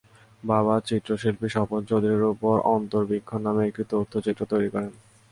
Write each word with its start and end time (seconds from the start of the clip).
বাবা 0.43 0.75
চিত্রশিল্পী 0.87 1.47
স্বপন 1.49 1.81
চৌধুরীর 1.89 2.25
ওপর 2.33 2.55
অন্তরবীক্ষণ 2.75 3.39
নামে 3.43 3.63
একটি 3.65 3.83
তথ্যচিত্র 3.91 4.41
তৈরি 4.51 4.69
করেন। 4.73 4.91